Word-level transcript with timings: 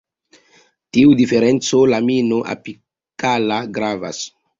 Tiu 0.97 1.11
diferenco 1.19 1.81
lamino-apikala 1.91 3.59
gravas. 3.77 4.23